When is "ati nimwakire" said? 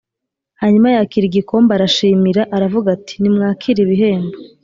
2.97-3.79